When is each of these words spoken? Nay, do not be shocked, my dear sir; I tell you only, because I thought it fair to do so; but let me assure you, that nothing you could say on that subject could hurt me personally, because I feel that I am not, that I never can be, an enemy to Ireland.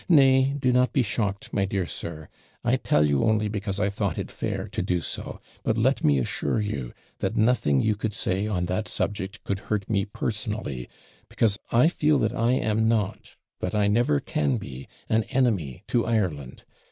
Nay, 0.09 0.55
do 0.59 0.71
not 0.71 0.93
be 0.93 1.03
shocked, 1.03 1.53
my 1.53 1.63
dear 1.65 1.85
sir; 1.85 2.27
I 2.63 2.75
tell 2.77 3.05
you 3.05 3.23
only, 3.23 3.47
because 3.47 3.79
I 3.79 3.89
thought 3.89 4.17
it 4.17 4.31
fair 4.31 4.67
to 4.67 4.81
do 4.81 4.99
so; 4.99 5.39
but 5.61 5.77
let 5.77 6.03
me 6.03 6.17
assure 6.17 6.59
you, 6.59 6.91
that 7.19 7.37
nothing 7.37 7.81
you 7.83 7.93
could 7.93 8.11
say 8.11 8.47
on 8.47 8.65
that 8.65 8.87
subject 8.87 9.43
could 9.43 9.59
hurt 9.69 9.87
me 9.91 10.05
personally, 10.05 10.89
because 11.29 11.59
I 11.71 11.87
feel 11.87 12.17
that 12.17 12.33
I 12.35 12.53
am 12.53 12.87
not, 12.89 13.35
that 13.59 13.75
I 13.75 13.85
never 13.87 14.19
can 14.19 14.57
be, 14.57 14.87
an 15.07 15.21
enemy 15.25 15.83
to 15.89 16.03
Ireland. 16.03 16.63